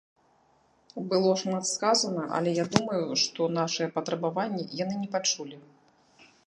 [1.11, 5.57] Было шмат сказана, але я думаю, што нашыя патрабаванні яны не пачулі.